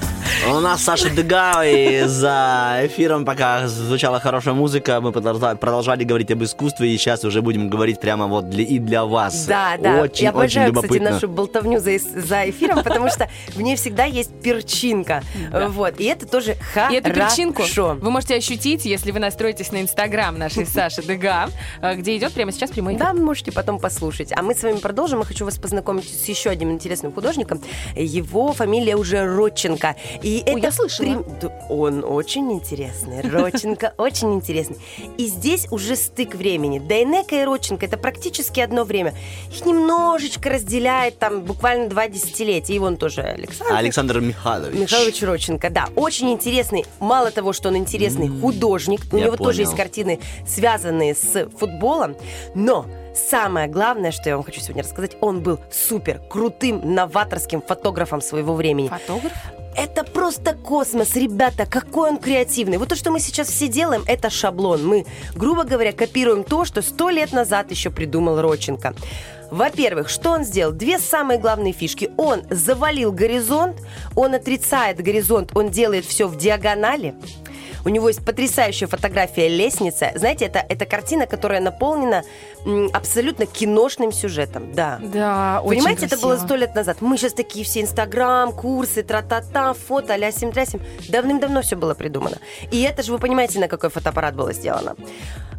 У 0.49 0.59
нас 0.59 0.81
Саша 0.83 1.09
Дега, 1.09 1.63
и 1.63 2.03
за 2.05 2.79
эфиром, 2.83 3.23
пока 3.23 3.67
звучала 3.67 4.19
хорошая 4.19 4.53
музыка, 4.53 4.99
мы 4.99 5.11
продолжали, 5.11 5.57
продолжали 5.57 6.03
говорить 6.03 6.31
об 6.31 6.43
искусстве, 6.43 6.93
и 6.93 6.97
сейчас 6.97 7.23
уже 7.23 7.41
будем 7.41 7.69
говорить 7.69 7.99
прямо 7.99 8.27
вот 8.27 8.49
для, 8.49 8.63
и 8.63 8.79
для 8.79 9.05
вас. 9.05 9.45
Да, 9.45 9.77
да. 9.77 10.01
Очень, 10.01 10.23
я 10.23 10.29
обожаю, 10.31 10.71
очень 10.71 10.81
кстати, 10.81 11.01
нашу 11.01 11.27
болтовню 11.27 11.79
за, 11.79 11.97
за 11.99 12.49
эфиром, 12.49 12.83
потому 12.83 13.09
что 13.09 13.29
в 13.53 13.61
ней 13.61 13.75
всегда 13.75 14.05
есть 14.05 14.31
перчинка. 14.41 15.21
Вот. 15.51 15.99
И 15.99 16.05
это 16.05 16.25
тоже 16.25 16.55
хорошо. 16.73 16.93
И 16.93 16.97
эту 16.97 17.13
перчинку 17.13 17.63
вы 17.75 18.11
можете 18.11 18.35
ощутить, 18.35 18.85
если 18.85 19.11
вы 19.11 19.19
настроитесь 19.19 19.71
на 19.71 19.81
инстаграм 19.81 20.37
нашей 20.37 20.65
Саши 20.65 21.03
Дега, 21.03 21.47
э, 21.81 21.95
где 21.95 22.17
идет 22.17 22.33
прямо 22.33 22.51
сейчас 22.51 22.71
прямой 22.71 22.93
эфир. 22.93 23.05
Да, 23.05 23.13
вы 23.13 23.21
можете 23.21 23.51
потом 23.51 23.79
послушать. 23.79 24.31
А 24.35 24.41
мы 24.41 24.55
с 24.55 24.63
вами 24.63 24.77
продолжим. 24.77 25.19
Я 25.19 25.25
хочу 25.25 25.45
вас 25.45 25.57
познакомить 25.57 26.09
с 26.09 26.27
еще 26.27 26.49
одним 26.49 26.71
интересным 26.71 27.11
художником. 27.11 27.61
Его 27.95 28.53
фамилия 28.63 28.95
уже 28.95 29.25
Родченко. 29.25 29.97
И 30.21 30.41
это 30.45 30.57
я 30.57 30.71
слышала. 30.71 31.25
Да, 31.41 31.49
Он 31.69 32.03
очень 32.05 32.49
интересный. 32.53 33.21
Родченко 33.21 33.93
очень 33.97 34.33
интересный. 34.33 34.77
И 35.17 35.25
здесь 35.25 35.67
уже 35.69 35.97
стык 35.97 36.35
времени. 36.35 36.79
Дайнека 36.79 37.35
и 37.35 37.43
Родченко 37.43 37.85
это 37.85 37.97
практически 37.97 38.61
одно 38.61 38.85
время. 38.85 39.13
Их 39.51 39.65
немножечко 39.65 40.49
разделяет 40.49 41.19
там 41.19 41.41
буквально 41.41 41.89
два 41.89 42.07
десятилетия. 42.07 42.75
И 42.75 42.79
вон 42.79 42.95
тоже 42.95 43.21
Александр. 43.21 43.75
Александр 43.75 44.19
Михайлович. 44.21 44.79
Михайлович 44.79 45.21
Родченко, 45.21 45.69
да, 45.69 45.89
очень 45.97 46.31
интересный. 46.31 46.85
Мало 47.01 47.31
того, 47.31 47.51
что 47.51 47.67
он 47.67 47.75
интересный 47.75 48.29
художник, 48.29 49.01
у 49.11 49.17
него 49.17 49.35
тоже 49.35 49.61
есть 49.61 49.75
картины, 49.75 50.21
связанные 50.47 51.15
с 51.15 51.49
футболом, 51.49 52.15
но 52.55 52.85
самое 53.15 53.67
главное, 53.67 54.11
что 54.11 54.29
я 54.29 54.35
вам 54.35 54.43
хочу 54.43 54.61
сегодня 54.61 54.83
рассказать, 54.83 55.17
он 55.21 55.41
был 55.41 55.59
супер 55.71 56.19
крутым 56.29 56.93
новаторским 56.93 57.61
фотографом 57.61 58.21
своего 58.21 58.53
времени. 58.53 58.87
Фотограф? 58.87 59.31
Это 59.75 60.03
просто 60.03 60.53
космос, 60.53 61.15
ребята, 61.15 61.65
какой 61.65 62.11
он 62.11 62.17
креативный. 62.17 62.77
Вот 62.77 62.89
то, 62.89 62.95
что 62.95 63.09
мы 63.09 63.19
сейчас 63.19 63.47
все 63.47 63.67
делаем, 63.67 64.03
это 64.05 64.29
шаблон. 64.29 64.85
Мы, 64.85 65.05
грубо 65.33 65.63
говоря, 65.63 65.91
копируем 65.93 66.43
то, 66.43 66.63
что 66.63 66.83
сто 66.83 67.09
лет 67.09 67.31
назад 67.31 67.71
еще 67.71 67.89
придумал 67.89 68.39
Родченко. 68.39 68.93
Во-первых, 69.49 70.09
что 70.09 70.31
он 70.31 70.43
сделал? 70.43 70.73
Две 70.73 70.99
самые 70.99 71.39
главные 71.39 71.73
фишки. 71.73 72.11
Он 72.17 72.43
завалил 72.49 73.11
горизонт, 73.11 73.77
он 74.15 74.35
отрицает 74.35 74.97
горизонт, 74.97 75.51
он 75.55 75.69
делает 75.69 76.05
все 76.05 76.27
в 76.27 76.37
диагонали. 76.37 77.15
У 77.85 77.89
него 77.89 78.07
есть 78.07 78.23
потрясающая 78.23 78.87
фотография 78.87 79.49
лестницы. 79.49 80.11
Знаете, 80.15 80.45
это, 80.45 80.65
это 80.67 80.85
картина, 80.85 81.25
которая 81.25 81.59
наполнена 81.59 82.23
абсолютно 82.93 83.45
киношным 83.45 84.11
сюжетом. 84.11 84.73
Да. 84.73 84.99
Да, 85.01 85.61
очень 85.63 85.79
Понимаете, 85.79 86.05
это 86.05 86.17
было 86.17 86.37
сто 86.37 86.55
лет 86.55 86.75
назад. 86.75 86.97
Мы 87.01 87.17
сейчас 87.17 87.33
такие 87.33 87.65
все 87.65 87.81
инстаграм, 87.81 88.51
курсы, 88.51 89.03
тра-та-та, 89.03 89.73
фото, 89.73 90.15
ля 90.15 90.31
сим 90.31 90.51
трясим. 90.51 90.81
Давным-давно 91.09 91.61
все 91.61 91.75
было 91.75 91.93
придумано. 91.93 92.37
И 92.71 92.81
это 92.81 93.03
же 93.03 93.11
вы 93.11 93.19
понимаете, 93.19 93.59
на 93.59 93.67
какой 93.67 93.89
фотоаппарат 93.89 94.35
было 94.35 94.53
сделано. 94.53 94.95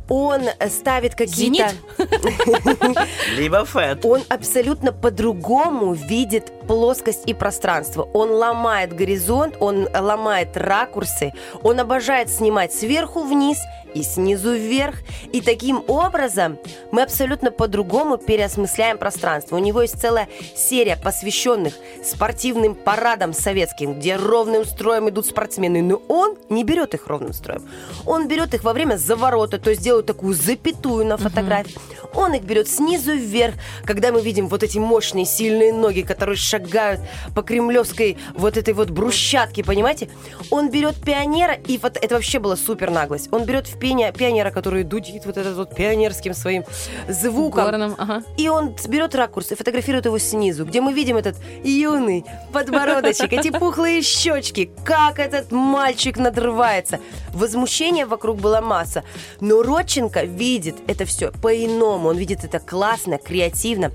Он 0.08 0.42
ставит 0.68 1.14
какие-то... 1.14 1.72
Либо 3.36 3.64
Фэт. 3.64 4.04
Он 4.04 4.22
абсолютно 4.28 4.92
по-другому 4.92 5.94
видит 5.94 6.52
плоскость 6.66 7.22
и 7.26 7.32
пространство. 7.32 8.02
Он 8.12 8.30
ломает 8.30 8.94
горизонт, 8.94 9.56
он 9.60 9.88
ломает 9.94 10.56
ракурсы, 10.56 11.32
он 11.62 11.80
обожает 11.80 12.30
снимать 12.30 12.72
сверху 12.74 13.22
вниз 13.22 13.58
и 13.94 14.02
снизу 14.02 14.52
вверх. 14.54 14.96
И 15.32 15.40
таким 15.40 15.82
образом 15.86 16.58
мы 16.94 17.02
абсолютно 17.02 17.50
по-другому 17.50 18.18
переосмысляем 18.18 18.98
пространство. 18.98 19.56
У 19.56 19.58
него 19.58 19.82
есть 19.82 20.00
целая 20.00 20.28
серия 20.54 20.96
посвященных 20.96 21.74
спортивным 22.04 22.76
парадам 22.76 23.32
советским, 23.32 23.94
где 23.98 24.14
ровным 24.14 24.64
строем 24.64 25.08
идут 25.08 25.26
спортсмены. 25.26 25.82
Но 25.82 26.00
он 26.06 26.36
не 26.50 26.62
берет 26.62 26.94
их 26.94 27.08
ровным 27.08 27.32
строем. 27.32 27.68
Он 28.06 28.28
берет 28.28 28.54
их 28.54 28.62
во 28.62 28.72
время 28.72 28.96
заворота, 28.96 29.58
то 29.58 29.70
есть 29.70 29.82
делает 29.82 30.06
такую 30.06 30.34
запятую 30.34 31.04
на 31.04 31.16
фотографии. 31.16 31.74
Он 32.14 32.32
их 32.34 32.44
берет 32.44 32.68
снизу 32.68 33.12
вверх, 33.12 33.54
когда 33.84 34.12
мы 34.12 34.22
видим 34.22 34.46
вот 34.46 34.62
эти 34.62 34.78
мощные, 34.78 35.24
сильные 35.24 35.72
ноги, 35.72 36.02
которые 36.02 36.36
шагают 36.36 37.00
по 37.34 37.42
кремлевской 37.42 38.18
вот 38.34 38.56
этой 38.56 38.72
вот 38.72 38.90
брусчатке, 38.90 39.64
понимаете? 39.64 40.08
Он 40.50 40.70
берет 40.70 40.94
пионера, 41.04 41.54
и 41.54 41.76
вот 41.78 41.96
это 42.00 42.14
вообще 42.14 42.38
была 42.38 42.54
супер 42.54 42.90
наглость. 42.92 43.32
Он 43.32 43.44
берет 43.44 43.66
в 43.66 43.80
пионе- 43.80 44.16
пионера, 44.16 44.52
который 44.52 44.84
дудит 44.84 45.26
вот 45.26 45.36
этот 45.36 45.56
вот 45.56 45.74
пионерским 45.74 46.34
своим 46.34 46.64
звуком. 47.08 47.64
Горном, 47.64 47.94
ага. 47.98 48.22
И 48.36 48.48
он 48.48 48.74
берет 48.88 49.14
ракурс 49.14 49.52
и 49.52 49.54
фотографирует 49.54 50.06
его 50.06 50.18
снизу, 50.18 50.64
где 50.64 50.80
мы 50.80 50.92
видим 50.92 51.16
этот 51.16 51.36
юный 51.62 52.24
подбородочек, 52.52 53.32
эти 53.32 53.50
пухлые 53.50 54.02
щечки, 54.02 54.70
как 54.84 55.18
этот 55.18 55.52
мальчик 55.52 56.16
надрывается. 56.16 57.00
Возмущения 57.32 58.06
вокруг 58.06 58.38
была 58.38 58.60
масса. 58.60 59.02
Но 59.40 59.62
Родченко 59.62 60.24
видит 60.24 60.76
это 60.86 61.04
все 61.04 61.32
по-иному. 61.32 62.08
Он 62.08 62.16
видит 62.16 62.44
это 62.44 62.58
классно, 62.60 63.18
креативно. 63.18 63.92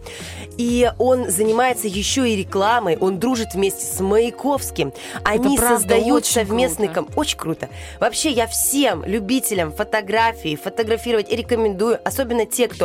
И 0.57 0.91
он 0.99 1.29
занимается 1.29 1.87
еще 1.87 2.29
и 2.29 2.35
рекламой. 2.35 2.97
Он 2.97 3.19
дружит 3.19 3.53
вместе 3.53 3.85
с 3.85 3.99
Маяковским. 3.99 4.93
Они 5.23 5.57
правда 5.57 5.75
создают 5.79 6.25
совместный 6.25 6.87
круто. 6.87 7.11
ком- 7.11 7.17
Очень 7.17 7.37
круто. 7.37 7.69
Вообще, 7.99 8.31
я 8.31 8.47
всем 8.47 9.03
любителям 9.05 9.71
фотографии 9.71 10.55
фотографировать 10.55 11.31
рекомендую, 11.31 11.99
особенно 12.03 12.45
те, 12.45 12.67
кто 12.67 12.78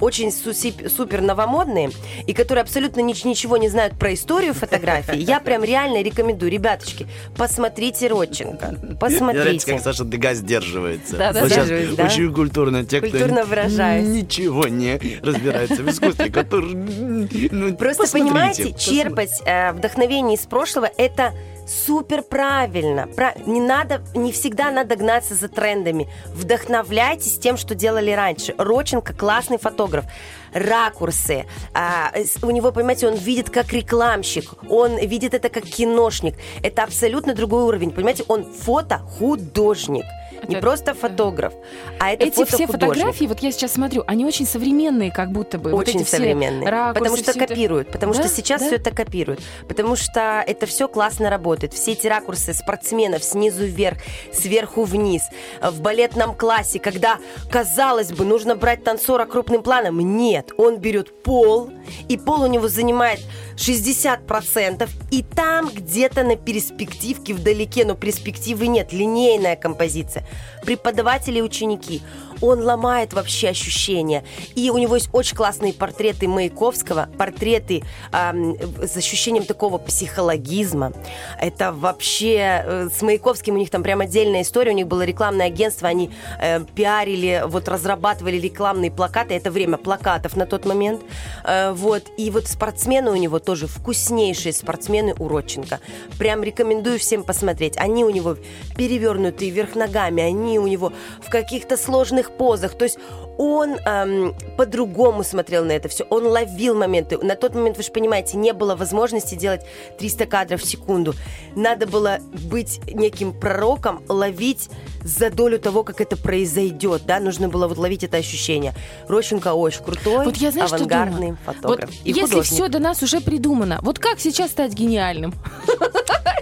очень 0.00 0.32
су- 0.32 0.52
сип- 0.52 0.88
супер 0.90 1.20
новомодные 1.20 1.90
и 2.26 2.32
которые 2.32 2.62
абсолютно 2.62 3.00
нич- 3.00 3.26
ничего 3.26 3.56
не 3.56 3.68
знают 3.68 3.98
про 3.98 4.12
историю 4.14 4.54
фотографии. 4.54 5.16
Я 5.18 5.40
прям 5.40 5.64
реально 5.64 6.02
рекомендую, 6.02 6.50
ребяточки, 6.50 7.06
посмотрите 7.36 8.08
Родченко, 8.08 8.66
Мне 8.66 8.76
нравится, 8.78 8.96
посмотрите. 8.98 9.72
как 9.72 9.80
Саша 9.82 10.04
Дега 10.04 10.34
сдерживается. 10.34 11.16
Да, 11.16 11.32
да, 11.32 11.46
сдерживаюсь, 11.46 11.94
да. 11.96 12.04
Очень 12.06 12.32
культурно. 12.32 12.84
Те, 12.84 13.00
кто 13.00 13.10
Культурно 13.10 13.44
выражаюсь. 13.44 14.06
ничего 14.08 14.66
не 14.68 14.98
разбирается 15.22 15.82
в 15.82 15.88
искусстве, 15.90 16.30
который... 16.30 16.74
ну, 16.74 17.76
Просто 17.76 18.02
посмотрите, 18.04 18.28
понимаете, 18.34 18.62
посмотрите. 18.64 18.96
черпать 19.02 19.42
э, 19.44 19.72
вдохновение 19.72 20.36
из 20.36 20.46
прошлого 20.46 20.90
это 20.96 21.32
супер 21.66 22.22
правильно. 22.22 23.06
Пра- 23.06 23.34
не 23.46 23.60
надо, 23.60 24.02
не 24.14 24.32
всегда 24.32 24.70
надо 24.70 24.96
гнаться 24.96 25.34
за 25.34 25.48
трендами. 25.48 26.08
Вдохновляйтесь 26.34 27.38
тем, 27.38 27.56
что 27.56 27.74
делали 27.74 28.10
раньше. 28.10 28.54
Роченко 28.58 29.12
классный 29.14 29.58
фотограф. 29.58 30.04
Ракурсы. 30.52 31.44
а, 31.74 32.12
у 32.42 32.50
него, 32.50 32.72
понимаете, 32.72 33.08
он 33.08 33.14
видит 33.14 33.50
как 33.50 33.72
рекламщик. 33.72 34.54
Он 34.70 34.96
видит 34.96 35.34
это 35.34 35.48
как 35.48 35.64
киношник. 35.64 36.36
Это 36.62 36.82
абсолютно 36.82 37.34
другой 37.34 37.64
уровень. 37.64 37.90
Понимаете, 37.90 38.24
он 38.28 38.44
фотохудожник. 38.44 40.04
Не 40.48 40.54
Это- 40.56 40.62
просто 40.62 40.94
фотограф, 40.94 41.52
а 41.98 42.12
это 42.12 42.24
Эти 42.26 42.44
все 42.44 42.66
фотографии, 42.66 43.24
вот 43.26 43.40
я 43.40 43.50
сейчас 43.52 43.72
смотрю, 43.72 44.04
они 44.06 44.24
очень 44.24 44.46
современные, 44.46 45.10
как 45.10 45.32
будто 45.32 45.58
бы. 45.58 45.70
Вот 45.72 45.88
Очень 45.88 46.04
все 46.04 46.16
современные. 46.18 46.68
ракурсы, 46.68 46.94
потому 47.00 47.16
что 47.16 47.32
всё 47.32 47.40
это- 47.40 47.48
копируют. 47.48 47.90
Потому 47.92 48.12
Да? 48.14 48.20
что 48.22 48.28
сейчас 48.28 48.60
Да? 48.60 48.66
все 48.68 48.76
это 48.76 48.90
копируют. 48.90 49.40
Потому 49.68 49.96
что 49.96 50.42
это 50.46 50.66
все 50.66 50.88
классно 50.88 51.30
работает. 51.30 51.72
Все 51.74 51.92
эти 51.92 52.06
ракурсы 52.06 52.54
спортсменов 52.54 53.22
снизу 53.24 53.64
вверх, 53.64 53.98
сверху 54.32 54.84
вниз. 54.84 55.22
В 55.62 55.80
балетном 55.80 56.34
классе, 56.34 56.78
когда, 56.78 57.18
казалось 57.50 58.12
бы, 58.12 58.24
нужно 58.24 58.56
брать 58.56 58.84
танцора 58.84 59.26
крупным 59.26 59.62
планом. 59.62 59.98
Нет, 60.16 60.50
он 60.56 60.78
берет 60.78 61.22
пол, 61.22 61.70
и 62.08 62.16
пол 62.16 62.42
у 62.42 62.46
него 62.46 62.68
занимает 62.68 63.20
60%, 63.56 64.88
и 65.10 65.22
там 65.22 65.68
где-то 65.72 66.22
на 66.22 66.36
перспективке 66.36 67.34
вдалеке, 67.34 67.84
но 67.84 67.94
перспективы 67.94 68.66
нет, 68.66 68.92
линейная 68.92 69.56
композиция. 69.56 70.26
Преподаватели 70.62 71.38
и 71.38 71.42
ученики. 71.42 72.02
Он 72.40 72.62
ломает 72.62 73.12
вообще 73.12 73.48
ощущения. 73.48 74.24
И 74.54 74.70
у 74.70 74.78
него 74.78 74.94
есть 74.96 75.08
очень 75.12 75.36
классные 75.36 75.72
портреты 75.72 76.28
Маяковского, 76.28 77.08
портреты 77.18 77.82
ам, 78.12 78.56
с 78.82 78.96
ощущением 78.96 79.44
такого 79.44 79.78
психологизма. 79.78 80.92
Это 81.40 81.72
вообще 81.72 82.62
э, 82.64 82.88
с 82.94 83.02
Маяковским 83.02 83.54
у 83.54 83.58
них 83.58 83.70
там 83.70 83.82
прям 83.82 84.00
отдельная 84.00 84.42
история. 84.42 84.72
У 84.72 84.74
них 84.74 84.86
было 84.86 85.02
рекламное 85.02 85.46
агентство, 85.46 85.88
они 85.88 86.10
э, 86.40 86.64
пиарили, 86.74 87.44
вот 87.46 87.68
разрабатывали 87.68 88.36
рекламные 88.36 88.90
плакаты. 88.90 89.34
Это 89.34 89.50
время 89.50 89.76
плакатов 89.76 90.36
на 90.36 90.46
тот 90.46 90.64
момент. 90.64 91.02
Э, 91.44 91.72
вот. 91.72 92.04
И 92.16 92.30
вот 92.30 92.46
спортсмены 92.46 93.10
у 93.10 93.16
него 93.16 93.38
тоже 93.38 93.66
вкуснейшие 93.66 94.52
спортсмены 94.52 95.14
у 95.18 95.28
Родченко. 95.28 95.80
Прям 96.18 96.42
рекомендую 96.42 96.98
всем 96.98 97.24
посмотреть. 97.24 97.76
Они 97.76 98.04
у 98.04 98.10
него 98.10 98.36
перевернутые 98.76 99.50
вверх 99.50 99.74
ногами, 99.74 100.22
они 100.22 100.58
у 100.58 100.66
него 100.66 100.92
в 101.20 101.30
каких-то 101.30 101.76
сложных 101.76 102.25
позах. 102.32 102.76
То 102.76 102.84
есть 102.84 102.98
он 103.38 103.76
эм, 103.84 104.34
по-другому 104.56 105.22
смотрел 105.22 105.64
на 105.64 105.72
это 105.72 105.88
все. 105.88 106.04
Он 106.04 106.26
ловил 106.26 106.74
моменты. 106.74 107.18
На 107.18 107.36
тот 107.36 107.54
момент, 107.54 107.76
вы 107.76 107.82
же 107.82 107.92
понимаете, 107.92 108.36
не 108.36 108.52
было 108.52 108.76
возможности 108.76 109.34
делать 109.34 109.62
300 109.98 110.26
кадров 110.26 110.62
в 110.62 110.66
секунду. 110.66 111.14
Надо 111.54 111.86
было 111.86 112.18
быть 112.50 112.80
неким 112.86 113.38
пророком, 113.38 114.02
ловить 114.08 114.70
за 115.02 115.30
долю 115.30 115.58
того, 115.58 115.84
как 115.84 116.00
это 116.00 116.16
произойдет. 116.16 117.02
Да? 117.06 117.20
Нужно 117.20 117.48
было 117.48 117.68
вот 117.68 117.78
ловить 117.78 118.04
это 118.04 118.16
ощущение. 118.16 118.74
Рощенко 119.08 119.54
очень 119.54 119.84
крутой, 119.84 120.24
Вот 120.24 120.36
я, 120.36 120.50
знаешь, 120.50 120.72
авангардный 120.72 121.36
фотограф. 121.44 121.90
Вот 121.90 121.98
и 122.04 122.10
если 122.10 122.22
художник. 122.22 122.44
все 122.44 122.68
до 122.68 122.78
нас 122.78 123.02
уже 123.02 123.20
придумано, 123.20 123.78
вот 123.82 123.98
как 123.98 124.18
сейчас 124.20 124.50
стать 124.50 124.72
гениальным? 124.72 125.34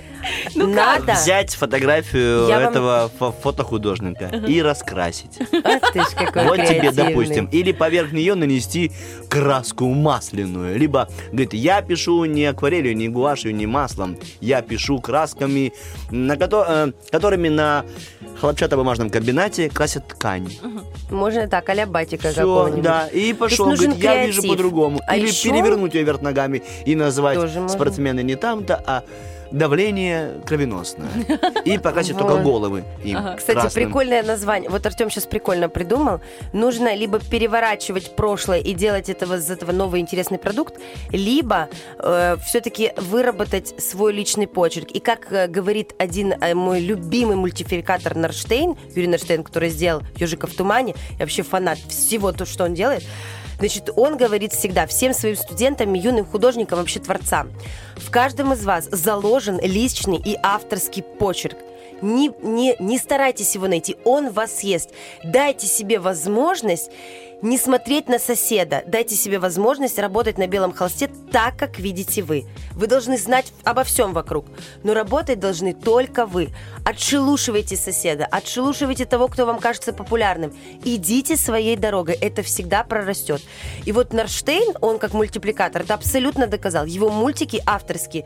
Надо. 0.55 1.13
Взять 1.15 1.55
фотографию 1.55 2.49
Я 2.49 2.61
вам- 2.61 2.69
этого 2.71 3.11
фо- 3.19 3.35
фотохудожника 3.43 4.27
и 4.47 4.63
раскрасить. 4.63 5.39
А 5.65 5.79
ты 5.93 6.01
ж 6.03 6.07
какой 6.17 6.45
Вот 6.45 6.57
тебе, 6.57 6.81
креативный. 6.81 7.09
допустим. 7.09 7.47
Или 7.47 7.73
поверх 7.73 8.13
нее 8.13 8.35
нанести 8.35 8.93
краску 9.29 9.87
масляную. 9.89 10.79
Либо, 10.79 11.09
говорит, 11.29 11.55
я 11.55 11.83
пишу 11.83 12.25
не 12.25 12.47
акварелью, 12.47 12.97
не 12.97 13.09
гуашью, 13.09 13.55
не 13.55 13.67
маслом. 13.67 14.17
Я 14.41 14.63
пишу 14.63 15.01
красками, 15.01 15.73
на 16.11 16.37
кото- 16.37 16.65
э, 16.69 16.93
которыми 17.11 17.49
на 17.49 17.85
хлопчатобумажном 18.41 19.11
комбинате 19.11 19.69
красят 19.71 20.09
ткань. 20.09 20.49
Можно 21.11 21.49
так, 21.49 21.69
а-ля 21.69 21.87
батика 21.87 22.29
Все, 22.31 22.41
какого-нибудь. 22.41 22.83
да. 22.83 23.07
И 23.09 23.33
пошел, 23.33 23.67
нужен 23.67 23.87
говорит, 23.91 24.05
я 24.05 24.27
вижу 24.27 24.41
креатив. 24.43 24.51
по-другому. 24.57 25.01
А 25.07 25.17
Или 25.17 25.29
еще- 25.29 25.51
перевернуть 25.51 25.95
ее 25.95 26.03
вверх 26.05 26.21
ногами 26.23 26.63
и 26.85 26.95
назвать 26.97 27.39
Тоже 27.39 27.61
можно. 27.61 28.21
не 28.23 28.37
там-то, 28.37 28.83
а 28.87 29.03
давление 29.51 30.41
кровеносное. 30.47 31.09
И 31.65 31.79
покрасить 31.85 32.17
только 32.17 32.43
головы 32.43 32.85
им 33.03 33.19
Кстати, 33.37 33.59
красным. 33.59 33.85
прикольное 33.85 34.23
название. 34.23 34.71
Вот 34.71 34.85
Артем 34.87 35.11
сейчас 35.11 35.27
прикольно 35.27 35.69
придумал. 35.69 36.21
Нужно 36.53 36.95
либо 36.95 37.19
переворачивать 37.19 38.17
прошлое 38.17 38.61
и 38.61 38.73
делать 38.75 39.09
этого, 39.09 39.37
из 39.37 39.51
этого 39.51 39.73
новый 39.73 40.01
интересный 40.01 40.39
продукт, 40.39 40.75
либо 41.11 41.69
все-таки 42.45 42.93
выработать 42.97 43.75
свой 43.81 44.13
личный 44.13 44.47
почерк. 44.47 44.91
И 44.91 45.01
как 45.01 45.33
э, 45.33 45.47
говорит 45.47 45.95
один 45.99 46.33
э, 46.33 46.55
мой 46.55 46.81
любимый 46.81 47.37
мультификатор 47.37 48.15
Норштейн, 48.15 48.77
Юрий 48.95 49.09
Норштейн, 49.09 49.43
который 49.43 49.71
сделал 49.71 50.03
«Ежика 50.17 50.47
в 50.47 50.55
тумане», 50.55 50.95
я 51.13 51.19
вообще 51.21 51.43
фанат 51.43 51.79
всего 51.79 52.33
то, 52.33 52.47
что 52.47 52.65
он 52.65 52.75
делает, 52.75 53.05
Значит, 53.59 53.91
он 53.97 54.17
говорит 54.17 54.53
всегда 54.53 54.87
всем 54.87 55.15
своим 55.15 55.37
студентам 55.37 55.95
юным 55.95 56.25
художникам, 56.25 56.79
вообще 56.79 57.01
творцам, 57.01 57.53
в 57.97 58.11
каждом 58.11 58.53
из 58.53 58.65
вас 58.65 58.89
заложен 58.91 59.61
личный 59.61 60.17
и 60.17 60.37
авторский 60.43 61.03
почерк. 61.03 61.59
Не, 62.03 62.31
не, 62.43 62.77
не 62.81 62.99
старайтесь 62.99 63.55
его 63.55 63.67
найти, 63.67 63.97
он 64.05 64.31
вас 64.31 64.63
есть. 64.63 64.91
Дайте 65.23 65.67
себе 65.67 65.99
возможность 65.99 66.91
не 67.45 67.59
смотреть 67.59 68.09
на 68.09 68.19
соседа. 68.19 68.83
Дайте 68.87 69.15
себе 69.15 69.39
возможность 69.39 69.99
работать 69.99 70.39
на 70.39 70.47
белом 70.47 70.73
холсте 70.73 71.11
так, 71.31 71.59
как 71.59 71.79
видите 71.79 72.23
вы. 72.23 72.47
Вы 72.73 72.87
должны 72.87 73.19
знать 73.19 73.53
обо 73.65 73.85
всем 73.85 74.15
вокруг, 74.15 74.47
но 74.83 74.95
работать 74.95 75.41
должны 75.41 75.75
только 75.75 76.25
вы. 76.25 76.49
Отшелушивайте 76.87 77.77
соседа, 77.77 78.25
отшелушивайте 78.25 79.05
того, 79.05 79.29
кто 79.29 79.45
вам 79.45 79.59
кажется 79.59 79.93
популярным. 79.93 80.55
Идите 80.85 81.37
своей 81.37 81.77
дорогой, 81.77 82.15
это 82.15 82.43
всегда 82.43 82.83
прорастет. 82.83 83.43
И 83.85 83.93
вот 83.93 84.15
Норштейн, 84.15 84.75
он 84.81 84.99
как 84.99 85.13
мультипликатор, 85.13 85.83
это 85.83 85.95
абсолютно 85.95 86.47
доказал. 86.47 86.87
Его 86.87 87.11
мультики 87.11 87.63
авторские 87.67 88.25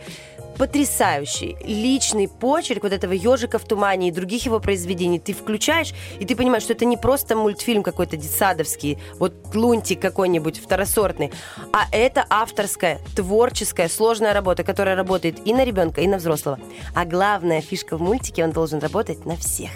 потрясающий 0.58 1.56
личный 1.64 2.28
почерк 2.28 2.82
вот 2.82 2.92
этого 2.92 3.12
ежика 3.12 3.58
в 3.58 3.64
тумане 3.64 4.08
и 4.08 4.10
других 4.10 4.44
его 4.44 4.60
произведений 4.60 5.18
ты 5.18 5.32
включаешь, 5.32 5.94
и 6.18 6.24
ты 6.24 6.34
понимаешь, 6.34 6.64
что 6.64 6.72
это 6.72 6.84
не 6.84 6.96
просто 6.96 7.36
мультфильм 7.36 7.82
какой-то 7.82 8.16
детсадовский, 8.16 8.98
вот 9.18 9.32
лунтик 9.54 10.00
какой-нибудь 10.00 10.58
второсортный, 10.58 11.32
а 11.72 11.86
это 11.92 12.26
авторская, 12.28 13.00
творческая, 13.14 13.88
сложная 13.88 14.34
работа, 14.34 14.64
которая 14.64 14.96
работает 14.96 15.46
и 15.46 15.54
на 15.54 15.64
ребенка, 15.64 16.00
и 16.00 16.06
на 16.06 16.18
взрослого. 16.18 16.58
А 16.94 17.04
главная 17.04 17.60
фишка 17.60 17.96
в 17.96 18.02
мультике, 18.02 18.44
он 18.44 18.50
должен 18.50 18.80
работать 18.80 19.24
на 19.24 19.36
всех. 19.36 19.70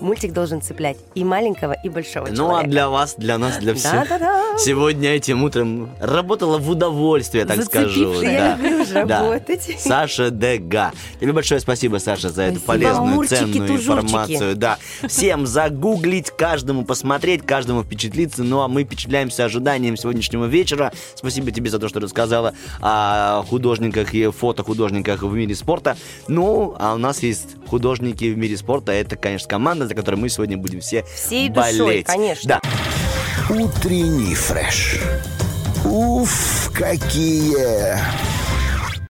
Мультик 0.00 0.32
должен 0.32 0.60
цеплять 0.62 0.96
и 1.14 1.24
маленького, 1.24 1.72
и 1.72 1.88
большого 1.88 2.26
Ну, 2.26 2.32
а 2.32 2.36
человека. 2.36 2.70
для 2.70 2.88
вас, 2.88 3.14
для 3.16 3.38
нас, 3.38 3.58
для 3.58 3.74
всех. 3.74 3.92
Да-да-да. 3.92 4.58
Сегодня 4.58 5.10
этим 5.10 5.42
утром 5.44 5.90
работала 6.00 6.58
в 6.58 6.68
удовольствие, 6.70 7.44
так 7.44 7.62
скажу. 7.64 8.20
Я 8.22 8.56
люблю 8.56 8.84
Да. 9.06 9.22
работать. 9.22 9.76
Саша 9.78 10.30
Дега. 10.30 10.92
Тебе 11.20 11.32
большое 11.32 11.60
спасибо, 11.60 11.98
Саша, 11.98 12.28
за 12.30 12.42
эту 12.42 12.58
Спасибо. 12.60 12.66
полезную, 12.84 13.14
Мурчики, 13.14 13.34
ценную 13.36 13.68
тужурчики. 13.68 14.06
информацию. 14.06 14.56
Да. 14.56 14.78
Всем 15.08 15.46
загуглить, 15.46 16.30
каждому 16.30 16.84
посмотреть, 16.84 17.42
каждому 17.44 17.82
впечатлиться. 17.82 18.44
Ну, 18.44 18.60
а 18.60 18.68
мы 18.68 18.84
впечатляемся 18.84 19.44
ожиданием 19.44 19.96
сегодняшнего 19.96 20.44
вечера. 20.46 20.92
Спасибо 21.14 21.50
тебе 21.50 21.70
за 21.70 21.78
то, 21.78 21.88
что 21.88 22.00
рассказала 22.00 22.54
о 22.80 23.42
художниках 23.48 24.14
и 24.14 24.30
фотохудожниках 24.30 25.22
в 25.22 25.32
мире 25.32 25.54
спорта. 25.54 25.96
Ну, 26.28 26.74
а 26.78 26.94
у 26.94 26.98
нас 26.98 27.22
есть 27.22 27.56
художники 27.68 28.24
в 28.32 28.36
мире 28.38 28.56
спорта. 28.56 28.92
Это, 28.92 29.16
конечно, 29.16 29.48
команда, 29.48 29.86
за 29.86 29.94
которой 29.94 30.16
мы 30.16 30.28
сегодня 30.28 30.56
будем 30.56 30.80
все 30.80 31.04
Всей 31.04 31.48
душой, 31.48 31.78
болеть. 31.78 32.06
конечно. 32.06 32.48
Да. 32.48 32.60
Утренний 33.54 34.34
фреш. 34.34 34.98
Уф, 35.84 36.70
какие 36.74 37.96